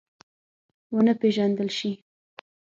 ونه 0.93 1.13
پېژندل 1.21 1.69
شي. 1.77 1.91